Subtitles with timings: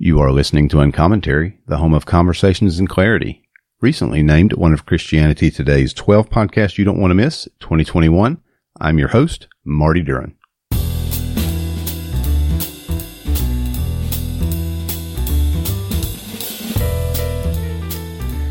[0.00, 3.42] You are listening to Uncommentary, the home of conversations and clarity.
[3.80, 8.40] Recently named one of Christianity Today's 12 podcasts you don't want to miss, 2021.
[8.80, 10.36] I'm your host, Marty Duren.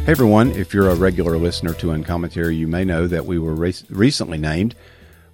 [0.03, 3.55] Hey everyone, if you're a regular listener to Uncommentary, you may know that we were
[3.55, 4.75] re- recently named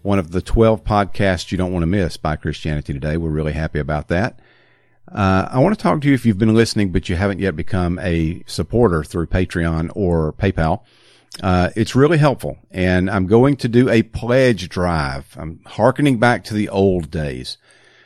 [0.03, 3.17] one of the 12 podcasts you don't want to miss by Christianity Today.
[3.17, 4.37] We're really happy about that.
[5.11, 7.55] Uh, I want to talk to you if you've been listening, but you haven't yet
[7.55, 10.83] become a supporter through Patreon or PayPal.
[11.41, 12.57] Uh, it's really helpful.
[12.71, 15.35] And I'm going to do a pledge drive.
[15.37, 17.57] I'm harkening back to the old days.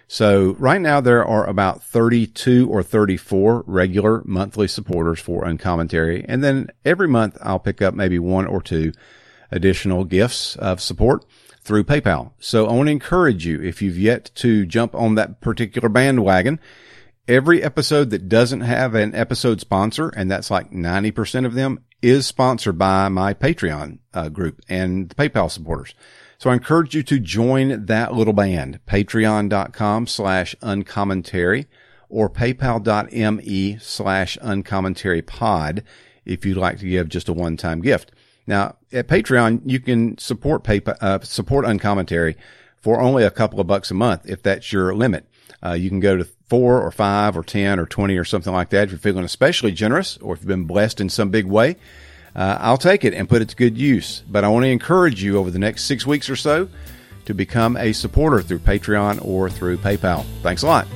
[0.08, 6.23] So right now there are about 32 or 34 regular monthly supporters for Uncommentary.
[6.28, 8.94] And then every month I'll pick up maybe one or two
[9.52, 11.26] additional gifts of support
[11.62, 12.32] through PayPal.
[12.40, 16.62] So I want to encourage you, if you've yet to jump on that particular bandwagon,
[17.27, 22.25] every episode that doesn't have an episode sponsor, and that's like 90% of them, is
[22.25, 25.94] sponsored by my Patreon uh, group and the PayPal supporters.
[26.38, 31.66] So I encourage you to join that little band, patreon.com slash uncommentary
[32.09, 35.84] or paypal.me slash uncommentary pod
[36.25, 38.12] if you'd like to give just a one-time gift.
[38.45, 42.38] Now at Patreon, you can support PayPal, uh, support uncommentary
[42.78, 45.28] for only a couple of bucks a month if that's your limit.
[45.68, 48.70] Uh, you can go to four or five or 10 or 20 or something like
[48.70, 48.86] that.
[48.86, 51.76] If you're feeling especially generous or if you've been blessed in some big way,
[52.36, 54.24] uh, I'll take it and put it to good use.
[54.30, 56.70] But I want to encourage you over the next six weeks or so
[57.26, 60.26] to become a supporter through Patreon or through PayPal.
[60.42, 60.88] Thanks a lot.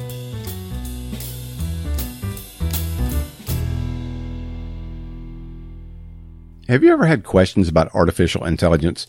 [6.69, 9.05] Have you ever had questions about artificial intelligence?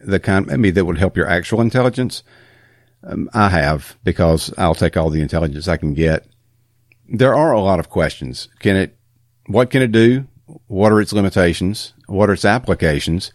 [0.00, 2.24] The kind maybe that would help your actual intelligence?
[3.02, 6.26] Um, I have because I'll take all the intelligence I can get.
[7.08, 8.48] There are a lot of questions.
[8.60, 8.96] Can it,
[9.46, 10.26] what can it do?
[10.66, 11.94] What are its limitations?
[12.06, 13.32] What are its applications?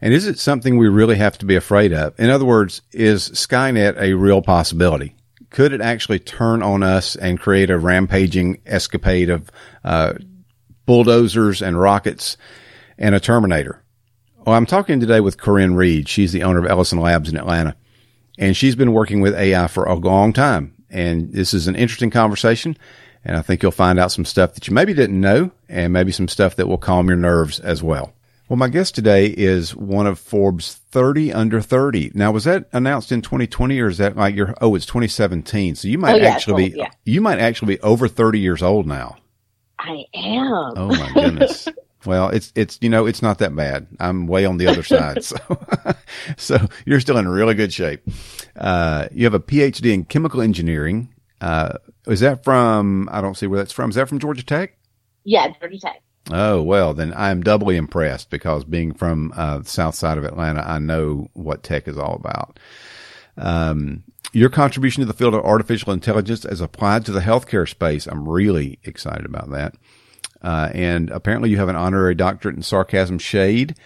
[0.00, 2.18] And is it something we really have to be afraid of?
[2.18, 5.14] In other words, is Skynet a real possibility?
[5.50, 9.50] Could it actually turn on us and create a rampaging escapade of
[9.82, 10.14] uh,
[10.86, 12.36] bulldozers and rockets
[12.98, 13.82] and a Terminator?
[14.44, 16.08] Well, I'm talking today with Corinne Reed.
[16.08, 17.74] She's the owner of Ellison Labs in Atlanta,
[18.38, 20.74] and she's been working with AI for a long time.
[20.90, 22.76] And this is an interesting conversation.
[23.24, 26.12] And I think you'll find out some stuff that you maybe didn't know and maybe
[26.12, 28.14] some stuff that will calm your nerves as well.
[28.48, 32.12] Well, my guest today is one of Forbes 30 under 30.
[32.14, 35.74] Now, was that announced in 2020 or is that like your, oh, it's 2017.
[35.74, 36.88] So you might Oh, yeah, actually be, yeah.
[37.04, 39.16] you might actually be over 30 years old now.
[39.78, 40.72] I am.
[40.76, 41.68] Oh my goodness.
[42.04, 43.86] well, it's, it's, you know, it's not that bad.
[43.98, 45.24] I'm way on the other side.
[45.24, 45.36] So,
[46.36, 48.02] so you're still in really good shape.
[48.56, 51.14] Uh, you have a PhD in chemical engineering.
[51.40, 51.74] Uh,
[52.06, 53.90] is that from, I don't see where that's from.
[53.90, 54.76] Is that from Georgia Tech?
[55.24, 56.02] Yeah, Georgia Tech.
[56.30, 60.60] Oh, well, then I'm doubly impressed because being from uh, the south side of Atlanta,
[60.60, 62.58] I know what tech is all about.
[63.36, 68.06] Um, your contribution to the field of artificial intelligence as applied to the healthcare space,
[68.06, 69.74] I'm really excited about that.
[70.42, 73.76] Uh, and apparently you have an honorary doctorate in sarcasm shade.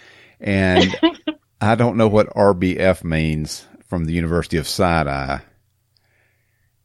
[0.40, 0.94] And
[1.60, 5.42] I don't know what RBF means from the University of Side Eye.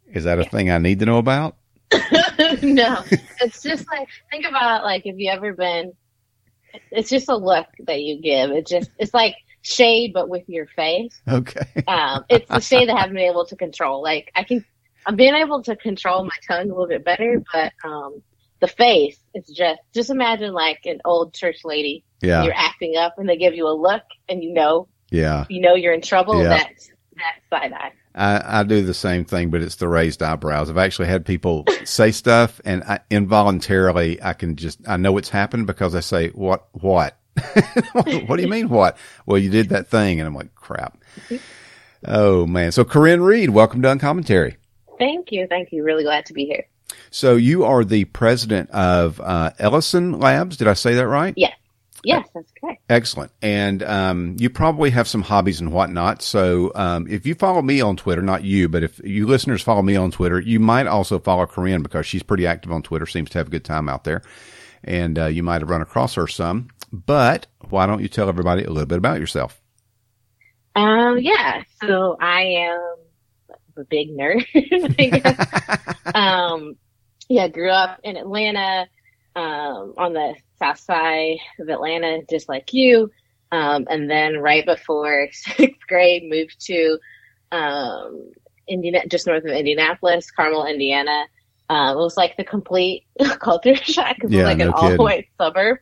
[0.08, 1.58] Is that a thing I need to know about?
[2.62, 3.02] no,
[3.42, 5.94] it's just like think about like if you ever been.
[6.92, 8.52] It's just a look that you give.
[8.52, 11.22] It's just it's like shade, but with your face.
[11.28, 11.66] Okay.
[11.88, 14.02] Um, it's the shade that I haven't been able to control.
[14.02, 14.66] Like I can,
[15.06, 18.22] I'm being able to control my tongue a little bit better, but um,
[18.60, 22.04] the face, it's just just imagine like an old church lady.
[22.22, 22.44] Yeah.
[22.44, 25.46] You're acting up, and they give you a look, and you know Yeah.
[25.50, 26.42] you know you're in trouble.
[26.42, 26.50] Yeah.
[26.50, 27.92] That's that's side eye.
[28.16, 30.72] I, I do the same thing, but it's the raised eyebrows.
[30.72, 35.30] I've actually had people say stuff and I, involuntarily I can just, I know it's
[35.30, 37.16] happened because I say, what, what?
[37.94, 38.98] what do you mean what?
[39.28, 40.20] Well, you did that thing.
[40.20, 40.98] And I'm like, crap.
[42.06, 42.72] Oh man.
[42.72, 44.58] So Corinne Reed, welcome to Uncommentary.
[45.00, 45.84] Thank you, thank you.
[45.84, 46.68] Really glad to be here.
[47.12, 50.58] So you are the president of uh, Ellison Labs.
[50.58, 51.34] Did I say that right?
[51.38, 51.56] Yes,
[52.04, 52.82] yes, that's correct.
[52.90, 53.32] Excellent.
[53.42, 56.22] And um, you probably have some hobbies and whatnot.
[56.22, 59.82] So um, if you follow me on Twitter, not you, but if you listeners follow
[59.82, 63.30] me on Twitter, you might also follow Corinne because she's pretty active on Twitter, seems
[63.32, 64.22] to have a good time out there.
[64.84, 66.70] And uh, you might have run across her some.
[66.92, 69.62] But why don't you tell everybody a little bit about yourself?
[70.76, 71.64] Um, yeah.
[71.84, 72.96] So I am
[73.78, 74.46] a big nerd.
[76.16, 76.78] Um,
[77.30, 78.88] yeah, grew up in Atlanta,
[79.36, 83.12] um, on the south side of Atlanta, just like you.
[83.52, 87.00] Um, and then right before sixth grade, moved to
[87.52, 88.32] um,
[88.68, 91.26] Indiana, just north of Indianapolis, Carmel, Indiana.
[91.70, 93.04] Uh, it was like the complete
[93.40, 95.78] culture shock because Yeah, it was like no an all white suburb.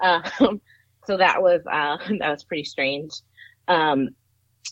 [0.00, 0.60] Um,
[1.06, 3.10] so that was uh, that was pretty strange,
[3.68, 4.10] um,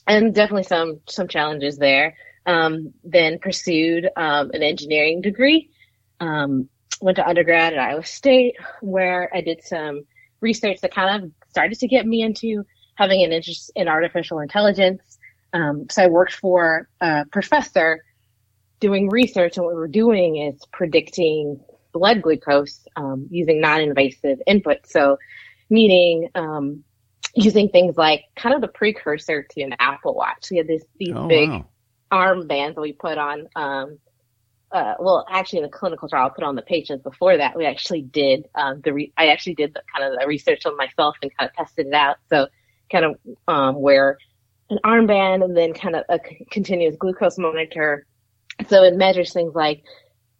[0.06, 2.16] and definitely some some challenges there.
[2.46, 5.70] Um, then pursued um, an engineering degree.
[6.20, 6.68] Um,
[7.00, 10.02] went to undergrad at Iowa State, where I did some
[10.40, 12.64] research that kind of started to get me into
[12.96, 15.18] having an interest in artificial intelligence.
[15.52, 18.04] Um, so I worked for a professor
[18.80, 21.60] doing research, and what we were doing is predicting
[21.92, 24.86] blood glucose um, using non-invasive input.
[24.86, 25.18] So,
[25.70, 26.84] meaning um,
[27.34, 30.48] using things like kind of the precursor to an Apple Watch.
[30.50, 31.66] We had this these Oh, big wow.
[32.12, 33.48] armbands that we put on.
[33.56, 33.98] Um,
[34.70, 37.02] uh, well, actually, in the clinical trial, I put on the patients.
[37.02, 38.92] Before that, we actually did um, the.
[38.92, 41.86] Re- I actually did the kind of the research on myself and kind of tested
[41.86, 42.16] it out.
[42.28, 42.48] So,
[42.90, 43.16] kind of
[43.46, 44.18] um, wear
[44.70, 48.06] an armband and then kind of a c- continuous glucose monitor.
[48.68, 49.84] So it measures things like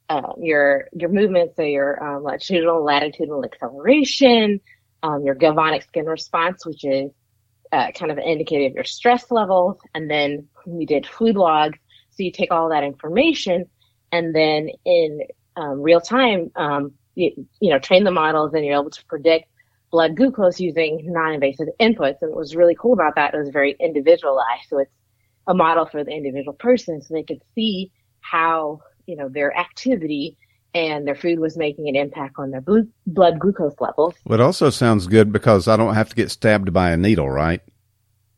[0.09, 4.61] uh, your your movements, so your um, longitudinal, latitudinal acceleration,
[5.03, 7.11] um, your galvanic skin response, which is
[7.73, 11.79] uh, kind of an indicator of your stress levels, and then we did food logs.
[12.11, 13.67] So you take all that information,
[14.13, 15.21] and then in
[15.57, 19.47] um, real time, um, you, you know, train the models, and you're able to predict
[19.91, 22.17] blood glucose using non-invasive inputs.
[22.21, 24.69] And what was really cool about that, it was very individualized.
[24.69, 24.93] So it's
[25.47, 27.91] a model for the individual person, so they could see
[28.21, 30.37] how you know their activity
[30.75, 34.15] and their food was making an impact on their blu- blood glucose levels.
[34.25, 37.29] Well, it also sounds good because I don't have to get stabbed by a needle,
[37.29, 37.63] right?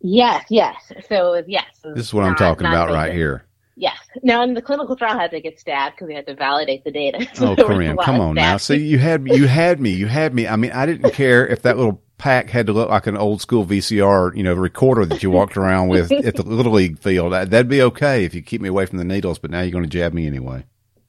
[0.00, 0.93] Yes, yes.
[1.08, 3.44] So yes, This is what I'm talking about right here.
[3.80, 3.96] Yes.
[4.22, 6.84] Now, in the clinical trial, I had to get stabbed because we had to validate
[6.84, 7.26] the data.
[7.34, 8.58] So Oh, there was a Corinne, come on now.
[8.58, 8.86] See, stabbing.
[8.86, 10.46] you had you had me, you had me.
[10.46, 13.40] I mean, I didn't care if that little pack had to look like an old
[13.40, 17.32] school VCR, you know, recorder that you walked around with at the little league field.
[17.32, 19.38] That- That'd be okay if you keep me away from the needles.
[19.38, 20.64] But now you're going to jab me anyway.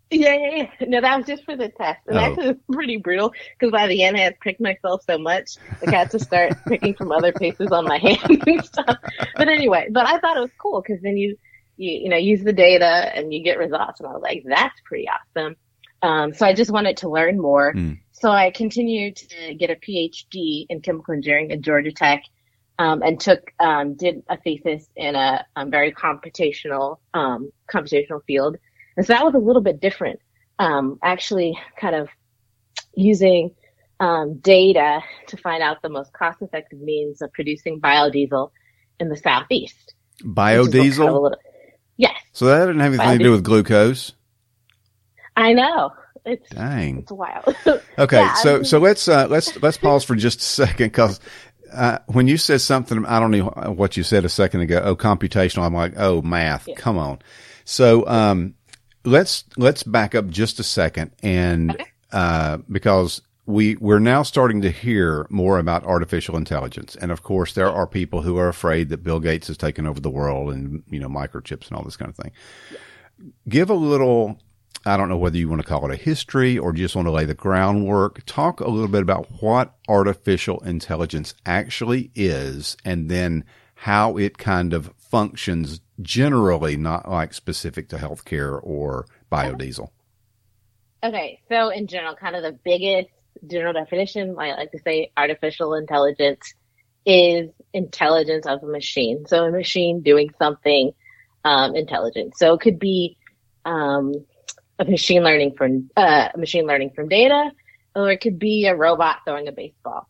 [0.09, 0.87] Yeah, yeah, yeah.
[0.87, 2.31] No, that was just for the test, and Oh.
[2.33, 5.51] it was pretty brutal because by the end, I had pricked myself so much,
[5.81, 8.97] like I had to start picking from other places on my hand and stuff.
[9.37, 11.37] But anyway, but I thought it was cool because then you,
[11.81, 14.79] you, you know, use the data and you get results, and I was like, that's
[14.85, 15.55] pretty awesome.
[16.03, 17.73] Um, so I just wanted to learn more.
[17.73, 17.99] Mm.
[18.11, 22.23] So I continued to get a PhD in chemical engineering at Georgia Tech.
[22.79, 28.57] Um, and took um, did a thesis in a um, very computational um, computational field,
[28.97, 30.19] and so that was a little bit different.
[30.57, 32.09] Um, actually, kind of
[32.95, 33.53] using
[33.99, 38.49] um, data to find out the most cost effective means of producing biodiesel
[38.99, 39.93] in the southeast.
[40.63, 41.35] which kind of Biodiesel.
[42.01, 44.13] Yes, So that didn't have anything to do with glucose.
[45.35, 45.91] I know.
[46.25, 46.99] It's Dang.
[46.99, 47.55] it's wild.
[47.97, 50.87] Okay, Yeah, I so mean- so let's uh, let's let's pause for just a second
[50.87, 51.19] because
[51.73, 54.81] uh, when you said something, I don't know what you said a second ago.
[54.83, 55.63] Oh, computational.
[55.63, 56.67] I'm like, oh, math.
[56.67, 56.75] Yeah.
[56.75, 57.19] Come on.
[57.65, 58.53] So um,
[59.05, 61.85] let's let's back up just a second, and Okay.
[62.11, 67.53] uh, because we we're now starting to hear more about artificial intelligence, and of course,
[67.53, 70.83] there are people who are afraid that Bill Gates has taken over the world, and
[70.89, 72.31] you know, microchips and all this kind of thing.
[73.47, 74.39] Give a little
[74.85, 77.11] I don't know whether you want to call it a history or just want to
[77.11, 78.25] lay the groundwork.
[78.25, 83.43] Talk a little bit about what artificial intelligence actually is and then
[83.75, 89.89] how it kind of functions generally, not like specific to healthcare or biodiesel.
[91.03, 93.09] Okay, so in general, kind of the biggest
[93.47, 96.53] general definition, I like to say artificial intelligence
[97.05, 99.25] is intelligence of a machine.
[99.27, 100.91] So a machine doing something
[101.43, 102.37] um, intelligent.
[102.37, 103.17] So it could be
[103.65, 104.13] um,
[104.79, 107.51] a machine learning from uh, machine learning from data,
[107.95, 110.07] or it could be a robot throwing a baseball.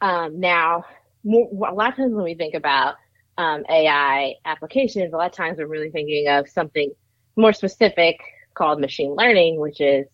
[0.00, 0.84] Um, now,
[1.24, 2.96] a lot of times when we think about
[3.38, 6.92] um, AI applications, a lot of times we're really thinking of something
[7.36, 8.20] more specific
[8.54, 10.06] called machine learning, which is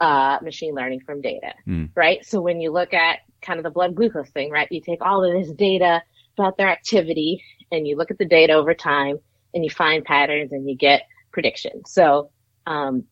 [0.00, 1.90] uh, machine learning from data, Mm.
[1.94, 2.24] right?
[2.24, 5.24] So when you look at kind of the blood glucose thing, right, you take all
[5.24, 6.02] of this data
[6.38, 9.18] about their activity and you look at the data over time
[9.54, 11.90] and you find patterns and you get predictions.
[11.90, 12.30] So,
[12.66, 13.04] um,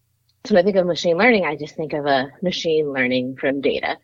[0.44, 3.62] so when I think of machine learning, I just think of a machine learning from
[3.62, 3.96] data.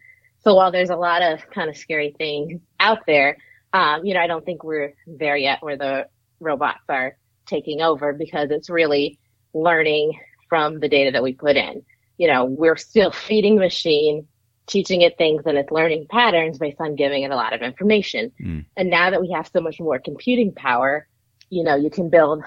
[0.43, 3.37] So while there's a lot of kind of scary things out there,
[3.75, 6.07] um, you know, I don't think we're there yet where the
[6.41, 9.19] robots are taking over because it's really
[9.53, 10.19] learning
[10.49, 11.83] from the data that we put in.
[12.21, 14.29] You know, we're still feeding the machine,
[14.67, 18.31] teaching it things and it's learning patterns based on giving it a lot of information.
[18.39, 18.67] Mm.
[18.77, 21.09] And now that we have so much more computing power,
[21.49, 22.45] you know, you can build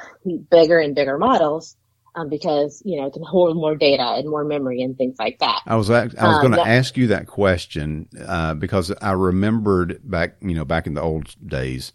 [0.50, 1.76] bigger and bigger models
[2.16, 5.40] um, because, you know, it can hold more data and more memory and things like
[5.40, 5.62] that.
[5.66, 10.00] I was I was Um, going to ask you that question uh, because I remembered
[10.04, 11.94] back you know back in the old days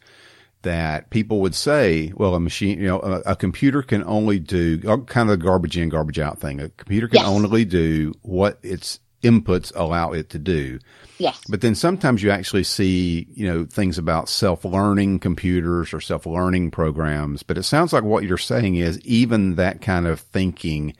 [0.62, 4.80] that people would say, well, a machine, you know, a, a computer can only do
[4.86, 6.60] uh, kind of the garbage in, garbage out thing.
[6.60, 7.28] A computer can Yes.
[7.28, 10.78] only do what its inputs allow it to do.
[11.18, 11.40] Yes.
[11.48, 17.42] But then sometimes you actually see, you know, things about self-learning computers or self-learning programs.
[17.42, 20.94] But it sounds like what you're saying is even that kind of thinking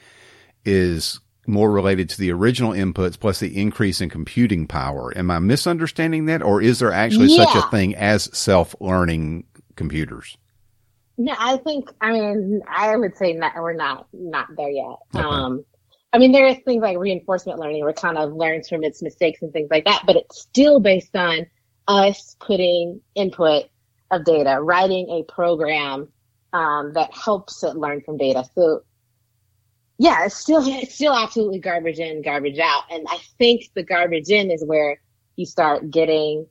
[0.65, 5.17] is more related to the original inputs plus the increase in computing power.
[5.17, 6.43] Am I misunderstanding that?
[6.43, 9.45] Or is there actually such a thing as self-learning
[9.77, 10.37] computers?
[11.17, 14.97] No, I think I mean I would say not, we're not not there yet.
[15.15, 15.25] Okay.
[15.25, 15.65] Um,
[16.13, 19.03] I mean there is things like reinforcement learning where it kind of learns from its
[19.03, 21.47] mistakes and things like that, but it's still based on
[21.89, 23.65] us putting input
[24.11, 26.09] of data, writing a program
[26.53, 28.45] um, that helps it learn from data.
[28.55, 28.83] So
[29.99, 34.29] yeah, it's still it's still absolutely garbage in, garbage out, and I think the garbage
[34.31, 35.01] in is where
[35.37, 36.47] you start getting.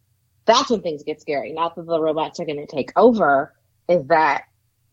[0.46, 1.52] That's when things get scary.
[1.52, 3.54] Not that the robots are going to take over,
[3.90, 4.44] is that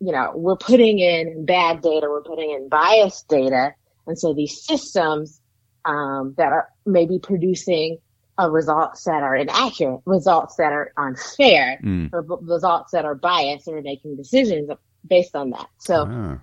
[0.00, 3.72] you know, we're putting in bad data, we're putting in biased data.
[4.06, 5.40] And so these systems,
[5.86, 7.98] um, that are maybe producing
[8.38, 12.10] uh, results that are inaccurate, results that are unfair, Mm.
[12.12, 14.68] or b- results that are biased, and we're making decisions
[15.08, 15.68] based on that.
[15.78, 16.38] So Ah,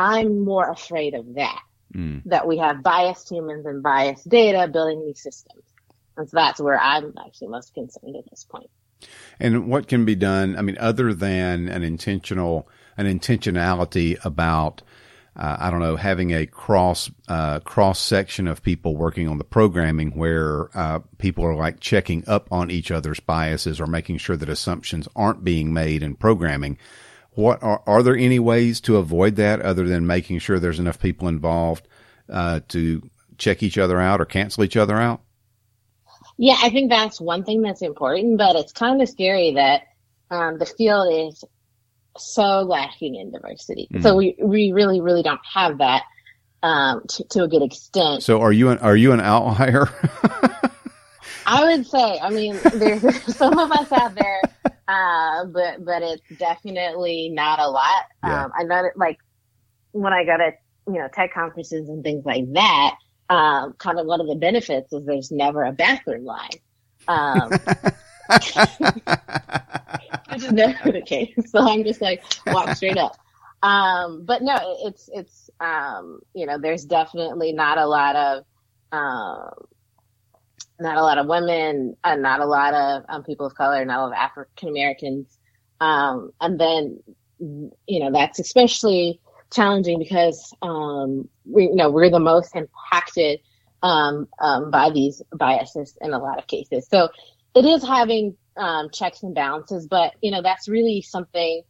[0.00, 1.62] I'm more afraid of that,
[1.94, 2.22] mm.
[2.24, 5.62] that we have biased humans and biased data building these systems.
[6.16, 8.70] And so that's where I'm actually most concerned at this point.
[9.38, 10.56] And what can be done?
[10.56, 12.66] I mean, other than an intentional,
[12.96, 14.80] an intentionality about,
[15.36, 19.44] uh, I don't know, having a cross, uh, cross section of people working on the
[19.44, 24.36] programming where, uh, people are like checking up on each other's biases or making sure
[24.36, 26.78] that assumptions aren't being made in programming.
[27.32, 30.98] What are, are there any ways to avoid that other than making sure there's enough
[31.00, 31.86] people involved,
[32.28, 33.08] uh, to
[33.38, 35.20] check each other out or cancel each other out?
[36.36, 39.82] Yeah, I think that's one thing that's important, but it's kind of scary that
[40.30, 41.44] um, the field is
[42.16, 43.88] so lacking in diversity.
[43.92, 44.02] Mhm.
[44.02, 46.04] So we we really really don't have that
[46.62, 48.22] um, to, to a good extent.
[48.22, 49.88] So are you an, are you an outlier?
[51.46, 53.02] I would say, I mean, there's
[53.36, 54.40] some of us out there,
[54.90, 58.04] uh, but but it's definitely not a lot.
[58.24, 58.44] Yeah.
[58.44, 59.18] Um, I know that like
[59.92, 60.50] when I go to
[60.88, 62.96] you know tech conferences and things like that,
[63.28, 66.50] um, kind of one of the benefits is there's never a bathroom line.
[67.06, 67.50] Um,
[70.30, 71.34] which is never the case.
[71.46, 73.16] So I'm just like walk straight up.
[73.62, 78.44] Um, but no, it's it's um, you know, there's definitely not a lot of
[78.90, 79.50] um,
[80.80, 83.98] not a lot of women, uh, not a lot of um, people of color, not
[83.98, 85.38] a lot of African Americans,
[85.80, 86.98] um, and then
[87.38, 89.20] you know that's especially
[89.52, 93.40] challenging because um, we you know we're the most impacted
[93.82, 96.86] um, um, by these biases in a lot of cases.
[96.88, 97.08] So
[97.54, 101.62] it is having um, checks and balances, but you know that's really something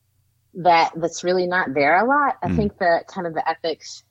[0.55, 2.37] that that's really not there a lot.
[2.43, 2.57] I Mm.
[2.57, 4.03] think that kind of the ethics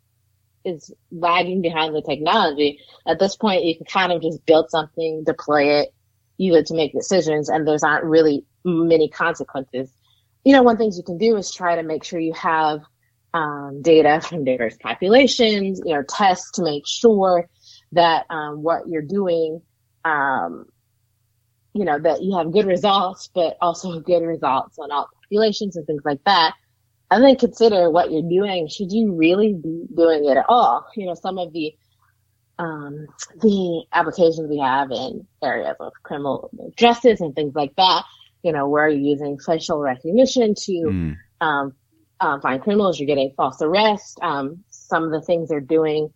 [0.66, 2.80] is lagging behind the technology.
[3.08, 5.94] At this point, you can kind of just build something, deploy it,
[6.38, 9.92] it to make decisions, and there's not really many consequences.
[10.46, 12.82] You know, one things you can do is try to make sure you have
[13.34, 17.48] um, data from diverse populations, you know, tests to make sure
[17.92, 19.62] that um, what you're doing,
[20.06, 20.66] um,
[21.74, 25.86] you know, that you have good results, but also good results on all populations and
[25.86, 26.54] things like that.
[27.12, 28.68] And then consider what you're doing.
[28.68, 30.86] Should you really be doing it at all?
[30.96, 31.74] You know, some of the
[32.60, 33.08] um,
[33.42, 38.04] the applications we have in areas of criminal justice and things like that,
[38.44, 41.16] you know, where you're using facial recognition to Mm.
[41.42, 41.74] um,
[42.20, 44.20] um, find criminals, you're getting false arrest.
[44.22, 46.10] Um, some of the things they're doing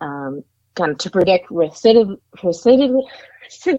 [0.00, 0.42] um,
[0.74, 3.00] kind of to predict recidiv recidiv
[3.48, 3.78] recidivism.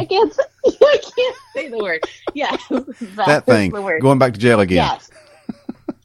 [0.00, 0.08] I Recidivism?
[0.08, 2.00] can't I can't say the word.
[2.34, 2.62] Yes,
[3.26, 3.72] That thing.
[3.72, 4.02] The word.
[4.02, 4.76] Going back to jail again.
[4.76, 5.10] Yes.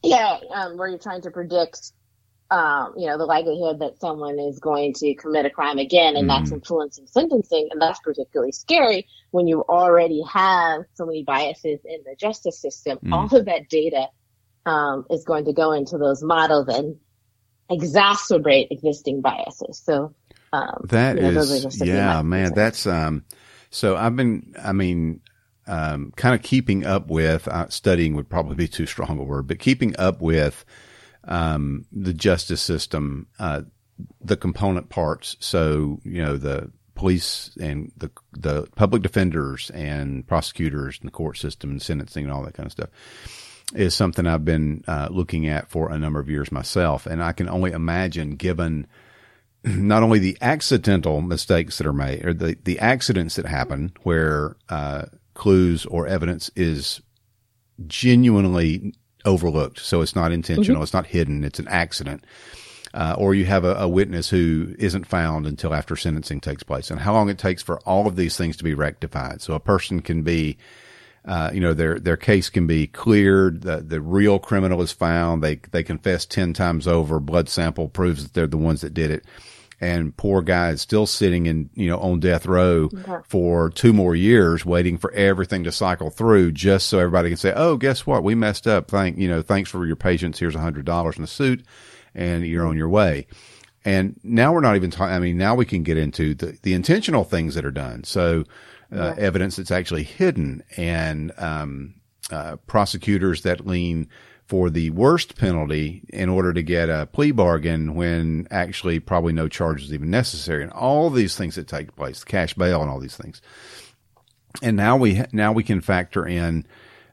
[0.04, 1.92] Yeah, um, where you're trying to predict,
[2.52, 6.30] um, you know, the likelihood that someone is going to commit a crime again, and
[6.30, 6.56] that's Mhm.
[6.56, 12.16] influencing sentencing, and that's particularly scary when you already have so many biases in the
[12.20, 13.00] justice system.
[13.04, 13.14] Mhm.
[13.14, 14.08] All of that data
[14.66, 16.98] um, is going to go into those models and
[17.72, 19.82] exacerbate existing biases.
[19.84, 20.16] So.
[20.54, 22.54] Um, That you know, those are is, just a few of yeah, man.
[22.54, 23.26] That's um.
[23.72, 25.22] So I've been, I mean,
[25.68, 29.48] um, kind of keeping up with uh, studying would probably be too strong a word,
[29.48, 30.66] but keeping up with
[31.26, 33.62] um the justice system, uh,
[34.22, 35.38] the component parts.
[35.40, 41.38] So you know the police and the the public defenders and prosecutors and the court
[41.38, 42.90] system and sentencing and all that kind of stuff
[43.74, 47.32] is something I've been uh, looking at for a number of years myself, and I
[47.32, 48.88] can only imagine given
[49.64, 54.58] not only the accidental mistakes that are made or the, the accidents that happen where
[54.70, 57.02] uh, clues or evidence is
[57.88, 58.94] genuinely
[59.26, 59.80] overlooked.
[59.80, 60.78] So it's not intentional.
[60.78, 60.84] Mm-hmm.
[60.84, 61.44] It's not hidden.
[61.44, 62.26] It's an accident.
[62.94, 66.92] Uh, or you have a, a, witness who isn't found until after sentencing takes place
[66.92, 69.42] and how long it takes for all of these things to be rectified.
[69.42, 70.58] So a person can be,
[71.26, 73.62] uh, you know, their, their case can be cleared.
[73.64, 75.42] The, the real criminal is found.
[75.42, 77.20] They, they confess 10 times over.
[77.20, 79.26] Blood sample proves that they're the ones that did it
[79.82, 82.90] and poor guy is still sitting in, you know, on death row
[83.28, 87.54] for two more years waiting for everything to cycle through just so everybody can say,
[87.56, 88.24] Oh, guess what?
[88.24, 88.90] We messed up.
[88.90, 90.40] Thank, you know, thanks for your patience.
[90.40, 91.66] Here's a hundred dollars in the suit
[92.16, 93.28] and you're on your way.
[93.86, 96.74] And now we're not even talking, I mean, now we can get into the, the
[96.74, 98.04] intentional things that are done.
[98.06, 98.46] So,
[98.92, 99.16] uh, yeah.
[99.18, 101.96] evidence that's actually hidden and, um,
[102.32, 104.08] uh, prosecutors that lean
[104.54, 109.48] for the worst penalty in order to get a plea bargain when actually probably no
[109.48, 113.00] charge is even necessary and all these things that take place, cash bail and all
[113.00, 113.42] these things.
[114.62, 116.68] And now we, now we can factor in,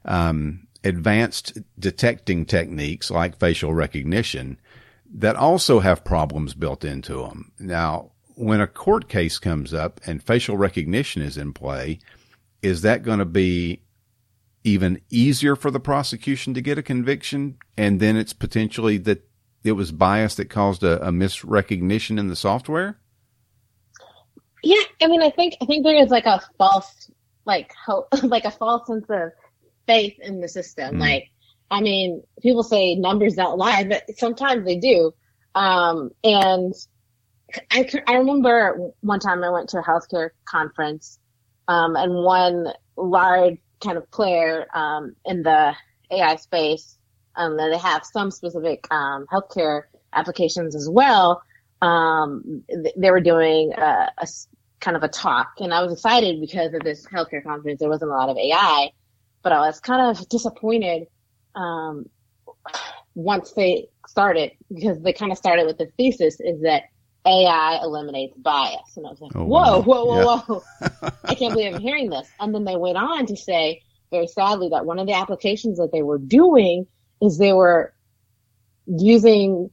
[0.04, 4.58] um, advanced detecting techniques like facial recognition
[5.10, 7.52] that also have problems built into them.
[7.58, 12.00] Now, when a court case comes up and facial recognition is in play,
[12.60, 13.80] is that going to be
[14.64, 19.26] even easier for the prosecution to get a conviction, and then it's potentially that
[19.64, 22.98] it was bias that caused a, a misrecognition in the software?
[24.62, 27.10] Yeah, I mean, I think I think there is like a false,
[27.46, 29.32] like hope, like a false sense of
[29.86, 30.96] faith in the system.
[30.96, 31.00] Mm.
[31.00, 31.24] Like,
[31.70, 35.12] I mean, people say numbers don't lie, but sometimes they do.
[35.54, 36.74] Um, and
[37.70, 41.18] I I remember one time I went to a healthcare conference,
[41.68, 45.74] um, and one large kind of player um, in the
[46.10, 46.98] AI space.
[47.36, 49.82] Um, they have some specific um, healthcare
[50.12, 51.42] applications as well.
[51.80, 52.62] Um,
[52.96, 54.26] they were doing a, a,
[54.80, 57.80] kind of a talk, and I was excited because of this healthcare conference.
[57.80, 58.90] There wasn't a lot of AI,
[59.42, 61.06] but I was kind of disappointed
[61.54, 62.06] um,
[63.14, 66.84] once they started because they kind of started with the thesis is that
[67.26, 68.96] AI eliminates bias.
[68.96, 69.82] And I was like, oh, whoa, wow.
[69.82, 70.38] whoa, whoa, yeah.
[70.40, 70.62] whoa.
[71.24, 72.28] I can't believe I'm hearing this.
[72.38, 75.90] And then they went on to say, very sadly, that one of the applications that
[75.92, 76.86] they were doing
[77.20, 77.94] is they were
[78.86, 79.70] using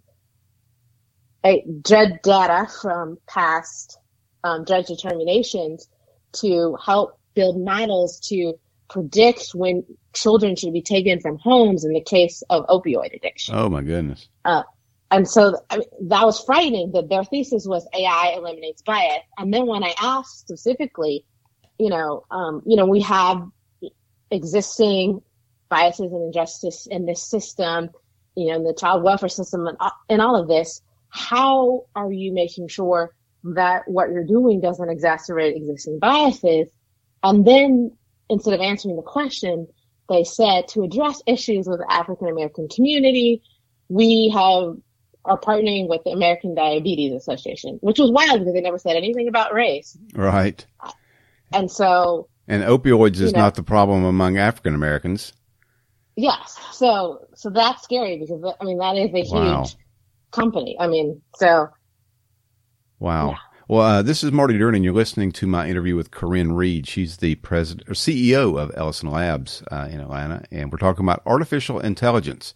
[1.46, 3.98] a judge data from past
[4.44, 5.88] um, judge determinations
[6.34, 8.54] to help build models to
[8.90, 13.56] predict when children should be taken from homes in the case of opioid addiction.
[13.56, 14.28] Oh my goodness.
[14.46, 14.64] Uh,
[15.12, 19.24] and so I mean, that was frightening that their thesis was AI eliminates bias.
[19.38, 21.26] And then when I asked specifically,
[21.80, 23.44] you know, um, you know, we have
[24.32, 25.22] existing
[25.70, 27.90] biases and injustice in this system,
[28.36, 29.78] you know, in the child welfare system and,
[30.10, 30.82] and all of this.
[31.10, 36.68] How are you making sure that what you're doing doesn't exacerbate existing biases?
[37.24, 37.92] And then
[38.30, 39.68] instead of answering the question,
[40.10, 43.42] they said to address issues with the African American community,
[43.90, 44.76] we have
[45.28, 49.28] are partnering with the American Diabetes Association, which was wild because they never said anything
[49.28, 49.98] about race.
[50.14, 50.66] Right.
[51.54, 52.28] And so.
[52.48, 55.34] And opioids is know, not the problem among African Americans.
[56.16, 56.58] Yes.
[56.72, 59.64] So, so that's scary because, I mean, that is a wow.
[59.64, 59.76] huge
[60.32, 60.78] company.
[60.80, 61.70] I mean, so.
[63.00, 63.32] Wow.
[63.32, 63.38] Yeah.
[63.70, 66.88] Well, uh, this is Marty Duren, and you're listening to my interview with Corinne Reed.
[66.88, 71.22] She's the president or CEO of Ellison Labs uh, in Atlanta, and we're talking about
[71.26, 72.54] artificial intelligence.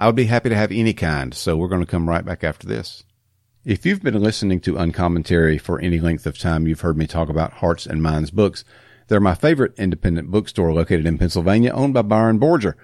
[0.00, 1.34] I would be happy to have any kind.
[1.34, 3.04] So we're going to come right back after this.
[3.66, 7.28] If you've been listening to Uncommentary for any length of time, you've heard me talk
[7.28, 8.64] about Hearts and Minds books.
[9.08, 12.76] They're my favorite independent bookstore located in Pennsylvania, owned by Byron Borger.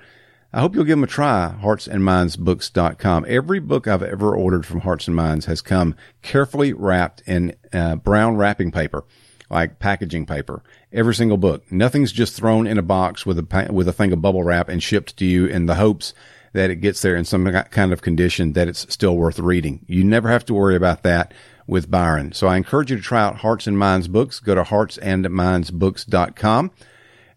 [0.52, 3.24] I hope you'll give them a try, heartsandmindsbooks.com.
[3.26, 7.96] Every book I've ever ordered from Hearts and Minds has come carefully wrapped in uh,
[7.96, 9.06] brown wrapping paper,
[9.48, 10.62] like packaging paper.
[10.92, 11.72] Every single book.
[11.72, 14.82] Nothing's just thrown in a box with a, with a thing of bubble wrap and
[14.82, 16.12] shipped to you in the hopes
[16.56, 19.84] that it gets there in some kind of condition that it's still worth reading.
[19.86, 21.34] You never have to worry about that
[21.66, 22.32] with Byron.
[22.32, 24.40] So I encourage you to try out Hearts and Minds books.
[24.40, 26.70] Go to heartsandmindsbooks.com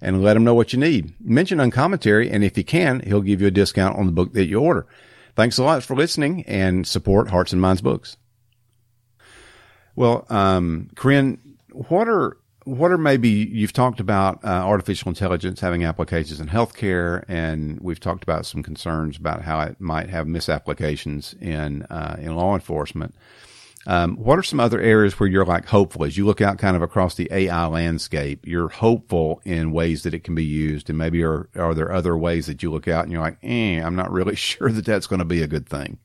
[0.02, 1.16] and let him know what you need.
[1.20, 4.46] Mention uncommentary, and if he can, he'll give you a discount on the book that
[4.46, 4.88] you order.
[5.36, 8.16] Thanks a lot for listening and support Hearts and Minds books.
[9.98, 12.38] Well, um, Corinne, what are
[12.70, 18.00] what are maybe you've talked about uh, artificial intelligence having applications in healthcare, and we've
[18.00, 23.16] talked about some concerns about how it might have misapplications in uh, in law enforcement.
[23.88, 26.76] Um, what are some other areas where you're like hopeful as you look out kind
[26.76, 28.46] of across the AI landscape?
[28.46, 32.16] You're hopeful in ways that it can be used, and maybe are are there other
[32.18, 35.08] ways that you look out and you're like, eh, I'm not really sure that that's
[35.08, 35.98] going to be a good thing.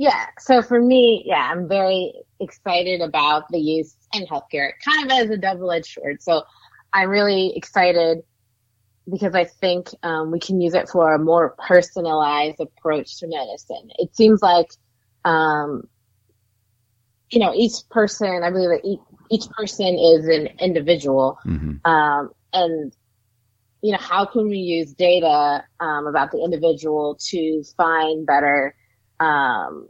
[0.00, 0.28] Yeah.
[0.38, 5.28] So for me, yeah, I'm very excited about the use in healthcare, kind of as
[5.28, 6.22] a double edged sword.
[6.22, 6.44] So
[6.90, 8.20] I'm really excited
[9.10, 13.90] because I think um, we can use it for a more personalized approach to medicine.
[13.98, 14.68] It seems like,
[15.26, 15.82] um,
[17.30, 21.38] you know, each person, I believe that each, each person is an individual.
[21.44, 21.86] Mm-hmm.
[21.86, 22.96] Um, and,
[23.82, 28.74] you know, how can we use data um, about the individual to find better,
[29.20, 29.88] um,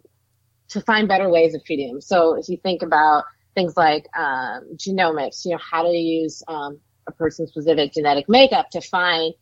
[0.69, 2.01] to find better ways of treating them?
[2.01, 6.79] So if you think about things like um, genomics, you know, how to use um,
[7.07, 9.35] a person's specific genetic makeup to find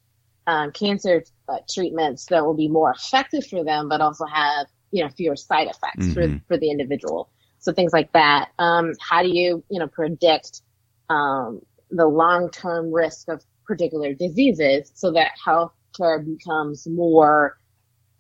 [0.47, 5.03] um, cancer uh, treatments that will be more effective for them, but also have you
[5.03, 6.37] know fewer side effects mm-hmm.
[6.39, 7.31] for for the individual.
[7.59, 8.51] So things like that.
[8.59, 10.63] Um, how do you you know predict
[11.11, 17.59] um, the long term risk of particular diseases so that healthcare becomes more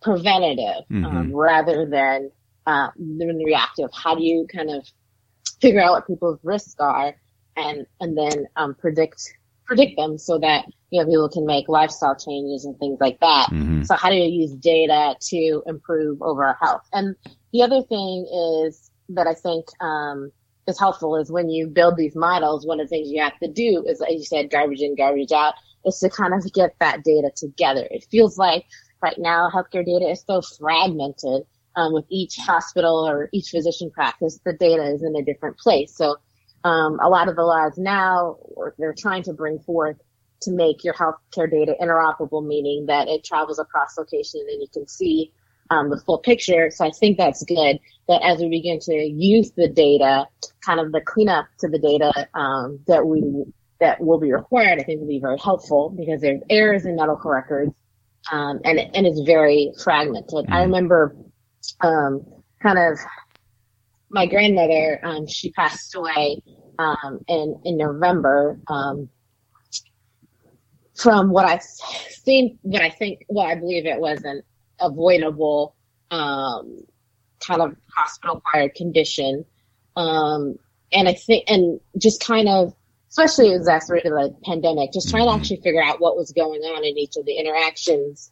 [0.02, 1.04] preventative mm-hmm.
[1.04, 2.30] um, rather than
[2.66, 3.90] uh, than reactive?
[3.92, 4.87] How do you kind of
[5.61, 7.14] figure out what people's risks are
[7.56, 9.34] and and then um, predict
[9.64, 13.48] predict them so that you know people can make lifestyle changes and things like that.
[13.50, 13.82] Mm-hmm.
[13.84, 16.88] So how do you use data to improve overall health?
[16.92, 17.14] And
[17.52, 18.26] the other thing
[18.66, 20.32] is that I think um,
[20.66, 22.66] is helpful is when you build these models.
[22.66, 25.32] One of the things you have to do is, as you said, garbage in, garbage
[25.32, 27.87] out, is to kind of get that data together.
[27.90, 28.64] It feels like
[29.02, 31.42] right now healthcare data is so fragmented.
[31.76, 35.94] Um, with each hospital or each physician practice, the data is in a different place.
[35.94, 36.16] So
[36.64, 38.37] um, a lot of the laws now,
[38.78, 39.96] they're trying to bring forth
[40.42, 44.88] to make your healthcare data interoperable, meaning that it travels across location and you can
[44.88, 45.32] see
[45.70, 46.70] um, the full picture.
[46.70, 50.26] So I think that's good that as we begin to use the data,
[50.64, 53.44] kind of the cleanup to the data um, that we
[53.80, 57.30] that will be required, I think will be very helpful because there's errors in medical
[57.30, 57.72] records
[58.33, 60.45] um, and and it's very fragmented.
[60.45, 60.53] Mm-hmm.
[60.53, 61.17] I remember
[61.81, 62.25] um,
[62.62, 62.99] kind of
[64.11, 66.43] my grandmother, um, she passed away
[66.79, 68.59] um, in in November.
[68.69, 69.09] Um,
[70.97, 74.43] from what I've seen, what I think, what I believe it was an
[74.81, 75.77] avoidable
[76.11, 76.81] um,
[77.41, 79.45] kind of hospital acquired condition,
[79.95, 80.59] um,
[80.93, 82.75] and I think, and just kind of,
[83.11, 85.40] especially exacerbated by the pandemic, just trying to mm-hmm.
[85.40, 88.31] actually figure out what was going on in each of the interactions.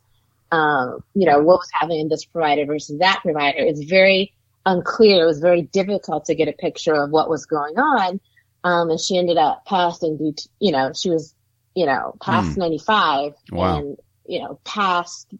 [0.53, 4.33] Um, you know, what was happening in this provider versus that provider is very
[4.65, 5.25] unclear.
[5.25, 8.21] It was very difficult to get a picture of what was going on.
[8.65, 11.35] Um, and she ended up passing due to, you know, she was,
[11.75, 12.59] you know, past mm.
[12.59, 13.79] 95 wow.
[13.79, 15.33] and, you know, passed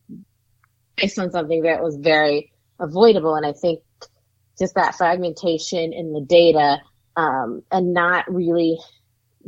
[0.97, 3.35] based on something that was very avoidable.
[3.35, 3.81] And I think
[4.59, 6.81] just that fragmentation in the data,
[7.17, 8.79] um, and not really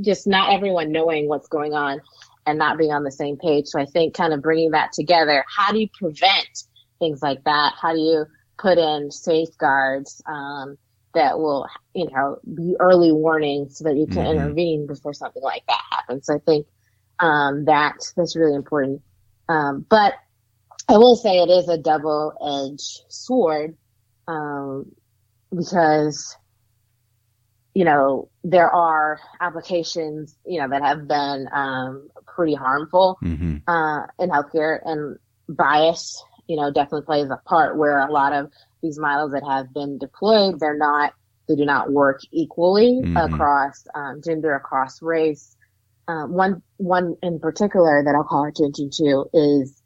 [0.01, 2.01] just not everyone knowing what's going on
[2.47, 3.67] and not being on the same page.
[3.67, 6.65] So I think kind of bringing that together, how do you prevent
[6.99, 7.75] things like that?
[7.81, 8.27] How do you
[8.59, 10.79] put in safeguards um,
[11.15, 14.41] that will, you know, be early warning so that you can mm-hmm.
[14.41, 16.27] intervene before something like that happens.
[16.27, 16.67] So I think
[17.19, 19.03] um, that that's really important.
[19.49, 20.15] Um, but
[20.89, 23.77] I will say it is a double-edged sword
[24.27, 24.91] um,
[25.55, 26.37] because
[27.79, 33.57] you know there are applications you know that have been um, pretty harmful mm-hmm.
[33.67, 38.51] uh, in healthcare and bias you know, definitely plays a part where a lot of
[38.83, 41.13] these models that have been deployed, they're not,
[41.47, 43.17] they do not work equally mm-hmm.
[43.17, 45.57] across um, gender, across race.
[46.09, 49.83] Um, one, one in particular that I'll call attention to is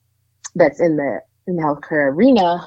[0.55, 2.67] that's in the, in the healthcare arena.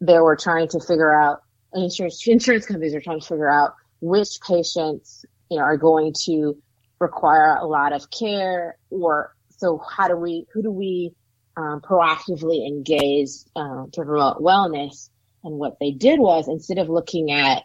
[0.00, 1.42] They were trying to figure out,
[1.74, 6.56] insurance, insurance companies are trying to figure out which patients, you know, are going to
[7.00, 11.12] require a lot of care or so how do we, who do we
[11.58, 15.10] um, proactively engage um, to promote wellness.
[15.42, 17.62] And what they did was instead of looking at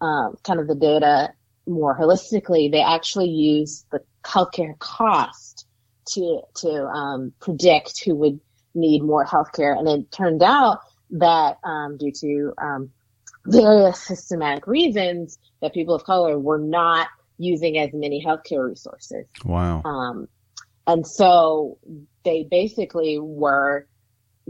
[0.00, 1.32] um, kind of the data
[1.66, 5.66] more holistically, they actually used the healthcare cost
[6.14, 8.40] to to um, predict who would
[8.74, 9.76] need more healthcare.
[9.76, 12.52] And it turned out that um, due to
[13.46, 19.26] various systematic reasons, that people of color were not using as many healthcare resources.
[19.44, 19.82] Wow.
[19.84, 20.28] Um,
[20.86, 21.78] and so
[22.24, 23.86] they basically were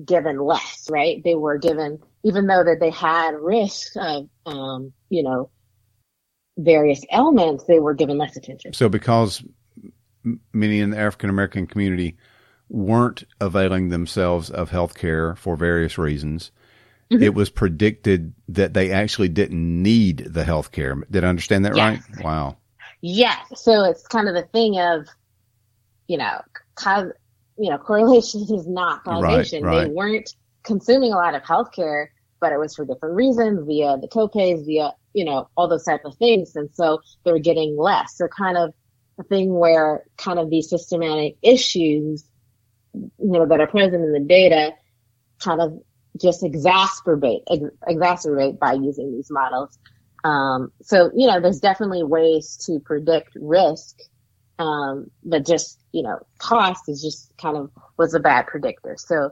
[0.05, 1.23] given less, right?
[1.23, 5.51] They were given, even though that they had risk of, um, you know,
[6.59, 8.73] various elements, they were given less attention.
[8.73, 9.43] So because
[10.53, 12.17] many in the African American community
[12.69, 16.53] weren't availing themselves of health care for various reasons,
[17.13, 17.23] mm-hmm.
[17.23, 20.97] it was predicted that they actually didn't need the health care.
[21.11, 22.03] Did I understand that yes.
[22.11, 22.25] right?
[22.25, 22.57] Wow.
[23.01, 23.39] Yes.
[23.57, 25.07] So it's kind of the thing of,
[26.07, 26.41] you know,
[26.75, 27.13] cause,
[27.59, 29.65] you know, correlation is not causation.
[29.65, 29.89] Right, right.
[29.89, 32.07] They weren't consuming a lot of healthcare,
[32.41, 36.05] but it was for different reasons via the copays, via, you know, all those type
[36.05, 36.57] of things.
[36.57, 38.17] And so they're getting less.
[38.17, 38.73] So kind of
[39.19, 42.25] a thing where kind of these systematic issues,
[42.95, 44.73] you know, that are present in the data
[45.43, 45.81] kind of
[46.21, 49.79] just exacerbate, ex- exacerbate by using these models.
[50.25, 53.99] Um, so, you know, there's definitely ways to predict risk.
[54.59, 58.97] Um, but just, you know, cost is just kind of was a bad predictor.
[58.99, 59.31] So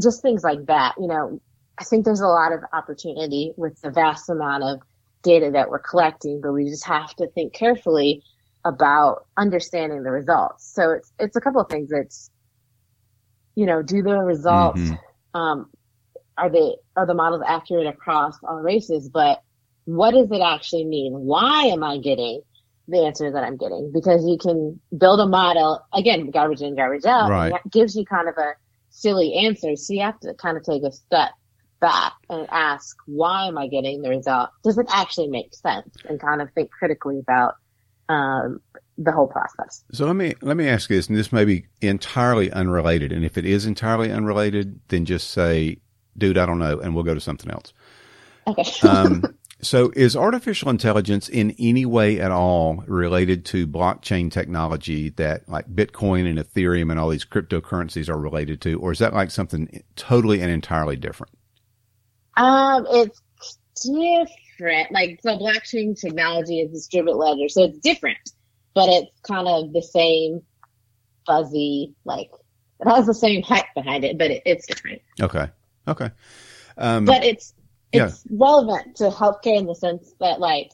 [0.00, 1.40] just things like that, you know,
[1.78, 4.80] I think there's a lot of opportunity with the vast amount of
[5.22, 8.22] data that we're collecting, but we just have to think carefully
[8.64, 10.72] about understanding the results.
[10.72, 11.90] So it's, it's a couple of things.
[11.90, 12.30] It's,
[13.56, 15.40] you know, do the results, mm-hmm.
[15.40, 15.70] um,
[16.38, 19.08] are they, are the models accurate across all races?
[19.08, 19.42] But
[19.84, 21.12] what does it actually mean?
[21.12, 22.42] Why am I getting
[22.88, 23.90] the answer that I'm getting?
[23.92, 27.30] Because you can build a model, again, garbage in, garbage out.
[27.30, 27.52] Right.
[27.52, 28.54] And gives you kind of a
[28.90, 29.76] silly answer.
[29.76, 31.30] So you have to kind of take a step
[31.80, 34.50] back and ask, why am I getting the result?
[34.62, 35.94] Does it actually make sense?
[36.08, 37.54] And kind of think critically about
[38.08, 38.60] um,
[38.98, 39.82] the whole process.
[39.92, 43.10] So let me let me ask you this, and this may be entirely unrelated.
[43.10, 45.78] And if it is entirely unrelated, then just say,
[46.16, 47.72] "Dude, I don't know," and we'll go to something else.
[48.46, 48.64] Okay.
[48.88, 49.22] um,
[49.62, 55.72] so, is artificial intelligence in any way at all related to blockchain technology that, like
[55.72, 59.82] Bitcoin and Ethereum and all these cryptocurrencies, are related to, or is that like something
[59.94, 61.32] totally and entirely different?
[62.36, 63.22] Um, it's
[63.84, 64.90] different.
[64.90, 68.18] Like so, blockchain technology is distributed ledger, so it's different,
[68.74, 70.42] but it's kind of the same
[71.24, 71.94] fuzzy.
[72.04, 72.30] Like
[72.80, 75.02] it has the same hype behind it, but it, it's different.
[75.20, 75.48] Okay.
[75.88, 76.10] Okay.
[76.76, 77.54] Um, but it's
[77.92, 78.36] it's yeah.
[78.38, 80.70] relevant to healthcare in the sense that like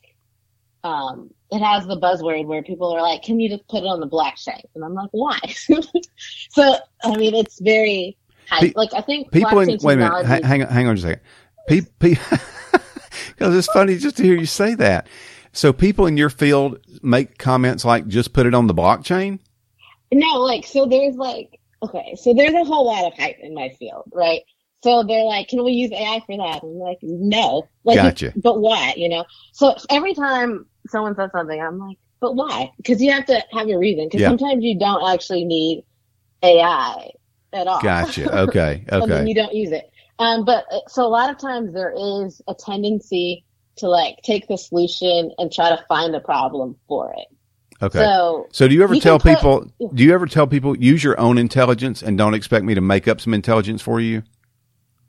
[0.84, 4.00] um it has the buzzword where people are like, "Can you just put it on
[4.00, 5.38] the blockchain?" And I'm like, "Why?"
[6.50, 8.16] so I mean, it's very
[8.60, 11.18] Pe- like I think people in wait a minute, hang on, hang on just a
[11.68, 11.88] second.
[11.98, 15.06] Because it's funny just to hear you say that.
[15.52, 19.38] So people in your field make comments like, just put it on the blockchain?
[20.12, 23.68] No, like, so there's like, okay, so there's a whole lot of hype in my
[23.70, 24.42] field, right?
[24.82, 26.62] So they're like, can we use AI for that?
[26.62, 27.68] I'm like, no.
[27.84, 28.32] Like, gotcha.
[28.36, 28.94] But why?
[28.96, 29.24] You know?
[29.52, 32.70] So every time someone says something, I'm like, but why?
[32.76, 34.06] Because you have to have a reason.
[34.06, 34.28] Because yeah.
[34.28, 35.84] sometimes you don't actually need
[36.42, 37.10] AI
[37.52, 37.80] at all.
[37.80, 38.38] Gotcha.
[38.40, 38.84] Okay.
[38.92, 39.18] Okay.
[39.18, 39.90] and you don't use it.
[40.18, 43.44] Um, but uh, so a lot of times there is a tendency
[43.76, 47.26] to like take the solution and try to find a problem for it.
[47.80, 47.98] Okay.
[47.98, 51.04] So, so do you ever you tell people, put, do you ever tell people use
[51.04, 54.24] your own intelligence and don't expect me to make up some intelligence for you?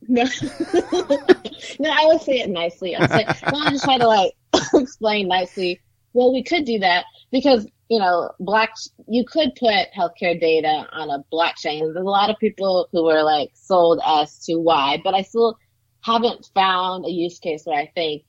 [0.09, 0.23] No,
[1.79, 2.95] no, I would say it nicely.
[2.95, 4.33] I say, well, I just try to like
[4.73, 5.79] explain nicely.
[6.13, 8.71] Well, we could do that because you know, black,
[9.07, 11.81] you could put healthcare data on a blockchain.
[11.81, 15.57] There's a lot of people who are like sold as to why, but I still
[16.01, 18.23] haven't found a use case where I think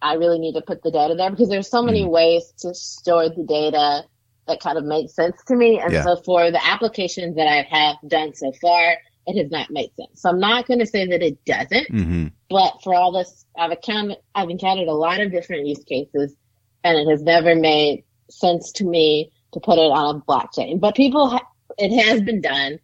[0.00, 2.12] I really need to put the data there because there's so many mm-hmm.
[2.12, 4.04] ways to store the data
[4.46, 5.80] that kind of makes sense to me.
[5.80, 6.04] And yeah.
[6.04, 10.20] so for the applications that I have done so far, it has not made sense.
[10.20, 12.26] So I'm not going to say that it doesn't, mm-hmm.
[12.50, 16.34] but for all this, I've encountered, I've encountered a lot of different use cases
[16.82, 20.80] and it has never made sense to me to put it on a blockchain.
[20.80, 22.78] But people, ha- it has been done.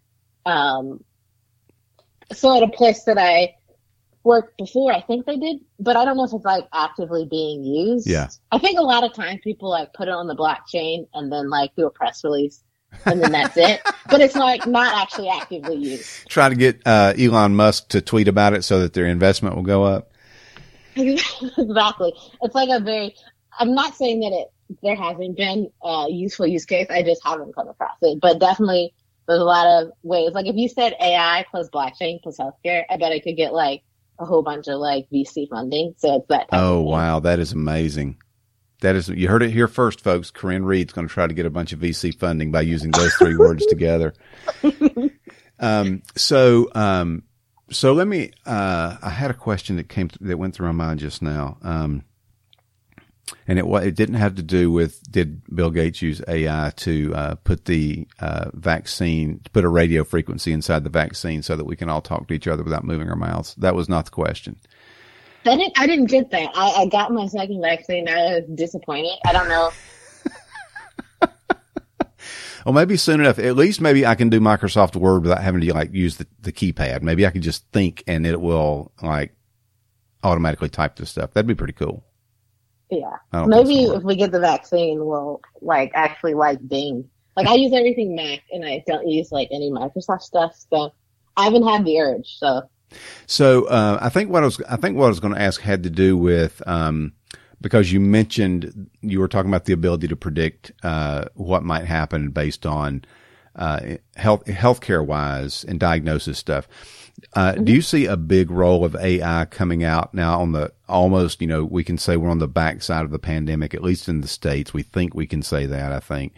[0.47, 1.05] Um,
[2.33, 3.57] so at a place that I
[4.23, 7.65] worked before, I think they did, but I don't know if it's like actively being
[7.65, 8.07] used.
[8.07, 8.29] Yeah.
[8.51, 11.51] I think a lot of times people like put it on the blockchain and then
[11.51, 12.63] like do a press release
[13.05, 13.81] and then that's it.
[14.11, 16.29] But it's like not actually actively used.
[16.29, 19.63] Try to get uh, Elon Musk to tweet about it so that their investment will
[19.63, 20.13] go up.
[20.97, 22.13] exactly.
[22.43, 23.15] It's like a very.
[23.59, 24.49] I'm not saying that it
[24.83, 26.87] there hasn't been a useful use case.
[26.91, 28.21] I just haven't come across it.
[28.21, 28.95] But definitely
[29.27, 30.33] there's a lot of ways.
[30.33, 33.83] Like if you said AI plus blockchain plus healthcare, I bet I could get like
[34.19, 35.95] a whole bunch of like VC funding.
[35.99, 36.49] So it's that.
[36.53, 38.17] Oh wow, that is amazing.
[38.81, 40.31] That is you heard it here first, folks.
[40.31, 43.15] Corinne Reed's going to try to get a bunch of VC funding by using those
[43.15, 44.15] three words together.
[45.61, 47.23] Um, so um,
[47.71, 48.33] so let me.
[48.45, 51.59] Uh, I had a question that came that went through my mind just now.
[51.63, 52.05] Um,
[53.47, 57.35] and it it didn't have to do with did Bill Gates use AI to uh,
[57.37, 61.77] put the uh, vaccine to put a radio frequency inside the vaccine so that we
[61.77, 63.55] can all talk to each other without moving our mouths.
[63.57, 64.57] That was not the question.
[65.47, 65.79] I didn't.
[65.79, 66.51] I didn't get that.
[66.55, 68.09] I, I got my second vaccine.
[68.09, 69.19] I was disappointed.
[69.25, 69.71] I don't know.
[72.67, 73.39] well, maybe soon enough.
[73.39, 76.53] At least maybe I can do Microsoft Word without having to like use the, the
[76.53, 77.03] keypad.
[77.03, 79.35] Maybe I can just think and it will like
[80.23, 81.33] automatically type this stuff.
[81.33, 82.05] That'd be pretty cool.
[82.91, 83.17] Yeah.
[83.47, 87.09] Maybe if we get the vaccine, we'll like actually like Bing.
[87.37, 90.55] Like I use everything Mac and I don't use like any Microsoft stuff.
[90.71, 90.93] So
[91.37, 92.37] I haven't had the urge.
[92.37, 92.69] So.
[93.27, 95.61] So, uh, I think what I was, I think what I was going to ask
[95.61, 97.13] had to do with, um,
[97.61, 102.31] because you mentioned you were talking about the ability to predict uh, what might happen
[102.31, 103.05] based on
[103.57, 106.69] uh, health healthcare wise and diagnosis stuff.
[107.35, 107.65] Uh, mm-hmm.
[107.65, 111.47] Do you see a big role of AI coming out now on the almost, you
[111.47, 114.29] know, we can say we're on the backside of the pandemic, at least in the
[114.29, 114.73] States.
[114.73, 116.35] We think we can say that, I think.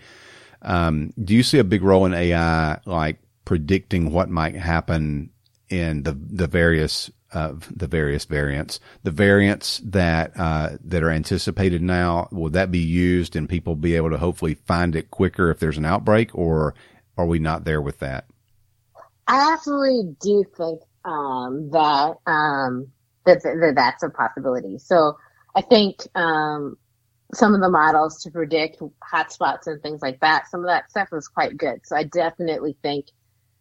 [0.62, 5.30] Um, do you see a big role in AI, like predicting what might happen
[5.72, 8.78] in the, the various of the various variants.
[9.04, 13.96] The variants that uh, that are anticipated now will that be used and people be
[13.96, 16.74] able to hopefully find it quicker if there's an outbreak, or
[17.16, 18.26] are we not there with that?
[19.26, 22.88] I absolutely do think um, that, um,
[23.24, 24.78] that, that that's a possibility.
[24.78, 25.16] So
[25.54, 26.76] I think um,
[27.32, 31.08] some of the models to predict hotspots and things like that, some of that stuff
[31.12, 31.80] was quite good.
[31.84, 33.06] So I definitely think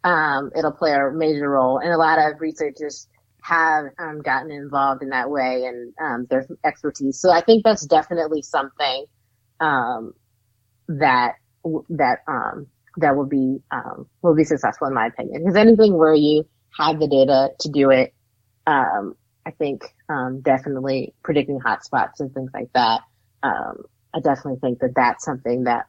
[0.03, 1.79] um, it'll play a major role.
[1.79, 3.07] And a lot of researchers
[3.41, 7.19] have um, gotten involved in that way and um, their expertise.
[7.19, 9.05] So I think that's definitely something
[9.59, 10.13] um,
[10.87, 11.35] that
[11.89, 15.41] that um, that will be um, will be successful in my opinion.
[15.41, 16.45] Because anything where you
[16.79, 18.13] have the data to do it,
[18.67, 19.83] um, I think
[20.43, 23.01] definitely predicting hotspots and things like that.
[23.43, 25.85] I definitely think that that's something that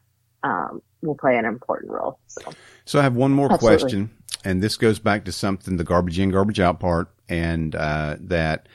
[1.03, 2.19] will play an important role.
[2.27, 2.53] So,
[2.85, 3.79] so I have one more Absolutely.
[3.79, 4.09] question,
[4.43, 8.67] and this goes back to something the garbage in, garbage out part and uh, that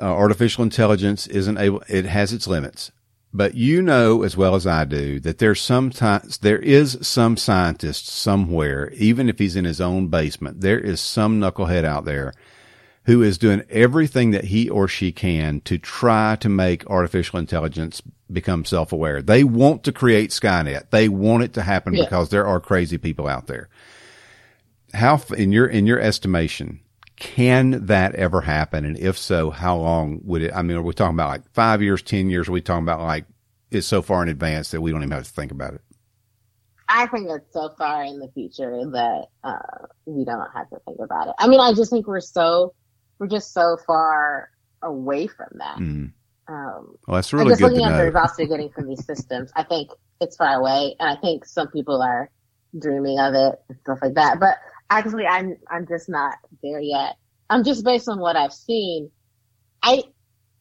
[0.00, 1.82] uh, artificial intelligence isn't able.
[1.88, 2.92] It has its limits.
[3.32, 8.08] But you know as well as I do that there's sometimes there is some scientist
[8.08, 12.32] somewhere, even if he's in his own basement, there is some knucklehead out there
[13.10, 18.00] who is doing everything that he or she can to try to make artificial intelligence
[18.32, 19.20] become self-aware.
[19.20, 20.90] They want to create Skynet.
[20.90, 22.04] They want it to happen yeah.
[22.04, 23.68] because there are crazy people out there.
[24.94, 26.78] How, in your, in your estimation,
[27.16, 28.84] can that ever happen?
[28.84, 30.52] And if so, how long would it?
[30.54, 32.48] I mean, are we talking about like five years, 10 years?
[32.48, 33.24] Are we talking about like
[33.72, 35.80] it's so far in advance that we don't even have to think about it?
[36.88, 40.98] I think it's so far in the future that uh, we don't have to think
[41.00, 41.34] about it.
[41.38, 42.74] I mean, I just think we're so,
[43.20, 44.50] we're just so far
[44.82, 45.76] away from that.
[45.76, 46.12] Mm.
[46.48, 49.52] Um, well, that's really just good looking at the results we're getting from these systems.
[49.54, 52.28] I think it's far away, and I think some people are
[52.76, 54.40] dreaming of it and stuff like that.
[54.40, 54.56] But
[54.88, 57.16] actually, I'm I'm just not there yet.
[57.50, 59.10] I'm just based on what I've seen.
[59.82, 60.02] I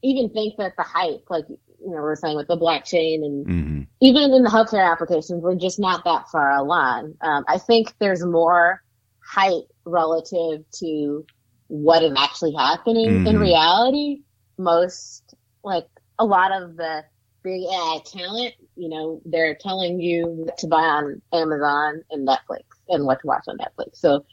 [0.04, 1.58] even think that the hype, like you
[1.90, 3.82] know, we are saying with the blockchain and mm-hmm.
[4.02, 7.16] even in the healthcare applications, we're just not that far along.
[7.22, 8.84] Um, I think there's more
[9.24, 11.26] hype relative to
[11.70, 13.28] what is actually happening mm-hmm.
[13.28, 14.22] in reality.
[14.58, 15.88] Most, like
[16.20, 17.06] a lot of the
[17.44, 22.64] big AI talent, you know, they're telling you what to buy on Amazon and Netflix
[22.90, 23.96] and what to watch on Netflix.
[23.96, 24.26] So,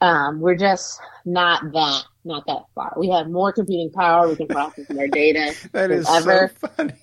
[0.00, 2.94] um, we're just not that, not that far.
[2.96, 4.28] We have more computing power.
[4.28, 5.54] We can process more data.
[5.72, 6.50] that is ever.
[6.58, 6.94] so funny.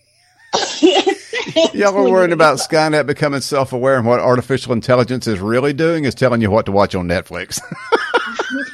[1.74, 6.16] Y'all are worried about Skynet becoming self-aware, and what artificial intelligence is really doing is
[6.16, 7.60] telling you what to watch on Netflix.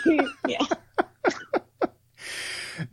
[0.47, 0.65] yeah.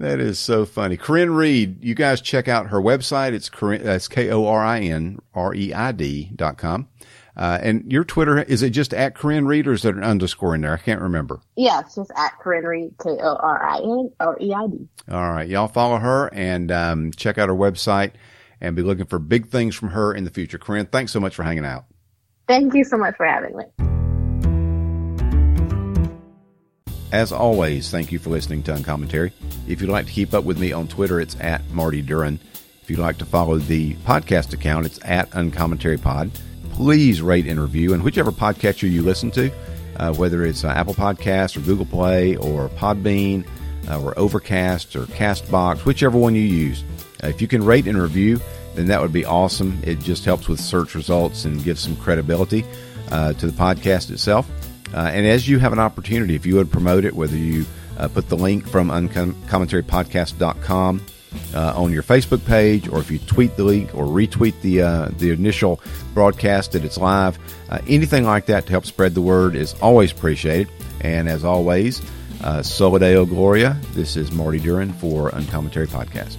[0.01, 0.97] That is so funny.
[0.97, 3.35] Korin Reid, you guys check out her website.
[3.35, 6.89] It's Korin, that's K O R I N R E I D dot com.
[7.37, 10.55] Uh, and your Twitter, is it just at Korin Reid or is there an underscore
[10.55, 10.73] in there?
[10.73, 11.43] I can't remember.
[11.55, 14.89] Yeah, it's just at Korin Reid, K O R I N R E I D.
[15.11, 15.47] All right.
[15.47, 18.13] Y'all follow her and um, check out her website
[18.59, 20.59] and be looking for big things from her in the future.
[20.59, 21.85] Korin, thanks so much for hanging out.
[22.49, 23.89] Thank you so much for having me.
[27.12, 29.33] As always, thank you for listening to Uncommentary.
[29.66, 32.38] If you'd like to keep up with me on Twitter, it's at Marty Duren.
[32.83, 36.31] If you'd like to follow the podcast account, it's at Uncommentary Pod.
[36.70, 39.51] Please rate and review, and whichever podcatcher you listen to,
[39.96, 43.44] uh, whether it's uh, Apple Podcasts or Google Play or Podbean
[43.88, 46.85] uh, or Overcast or Castbox, whichever one you use.
[47.25, 48.40] Uh, if you can rate and review,
[48.77, 49.81] then that would be awesome.
[49.83, 52.64] It just helps with search results and gives some credibility
[53.11, 54.49] uh, to the podcast itself.
[54.94, 57.64] Uh, and as you have an opportunity, if you would promote it, whether you
[57.98, 61.03] uh, put the link from uncommentarypodcast.com
[61.55, 65.09] uh, on your Facebook page, or if you tweet the link or retweet the uh,
[65.18, 65.81] the initial
[66.14, 70.12] broadcast that it's live, uh, anything like that to help spread the word is always
[70.12, 70.68] appreciated.
[71.03, 72.02] And as always,
[72.42, 73.77] uh, Soli Deo Gloria.
[73.92, 76.37] This is Marty Duren for Uncommentary Podcast.